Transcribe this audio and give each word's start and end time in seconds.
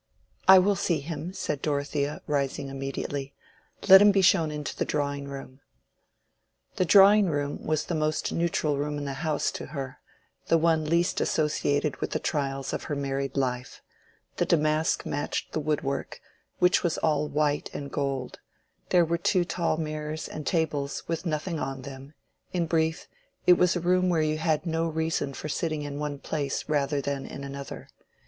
"I 0.47 0.57
will 0.57 0.75
see 0.75 0.99
him," 0.99 1.31
said 1.31 1.61
Dorothea, 1.61 2.23
rising 2.25 2.69
immediately. 2.69 3.35
"Let 3.87 4.01
him 4.01 4.09
be 4.11 4.23
shown 4.23 4.49
into 4.49 4.75
the 4.75 4.83
drawing 4.83 5.27
room." 5.27 5.59
The 6.77 6.85
drawing 6.85 7.27
room 7.29 7.63
was 7.63 7.85
the 7.85 7.93
most 7.93 8.31
neutral 8.31 8.79
room 8.79 8.97
in 8.97 9.05
the 9.05 9.13
house 9.21 9.51
to 9.51 9.67
her—the 9.67 10.57
one 10.57 10.85
least 10.85 11.21
associated 11.21 11.97
with 11.97 12.09
the 12.17 12.19
trials 12.19 12.73
of 12.73 12.85
her 12.85 12.95
married 12.95 13.37
life: 13.37 13.83
the 14.37 14.45
damask 14.47 15.05
matched 15.05 15.51
the 15.51 15.59
wood 15.59 15.83
work, 15.83 16.19
which 16.57 16.81
was 16.81 16.97
all 16.97 17.29
white 17.29 17.69
and 17.71 17.91
gold; 17.91 18.39
there 18.89 19.05
were 19.05 19.19
two 19.19 19.45
tall 19.45 19.77
mirrors 19.77 20.27
and 20.27 20.47
tables 20.47 21.03
with 21.07 21.27
nothing 21.27 21.59
on 21.59 21.83
them—in 21.83 22.65
brief, 22.65 23.07
it 23.45 23.53
was 23.53 23.75
a 23.75 23.79
room 23.79 24.09
where 24.09 24.23
you 24.23 24.39
had 24.39 24.65
no 24.65 24.87
reason 24.87 25.31
for 25.31 25.47
sitting 25.47 25.83
in 25.83 25.99
one 25.99 26.17
place 26.17 26.65
rather 26.67 27.01
than 27.01 27.23
in 27.27 27.43
another. 27.43 27.87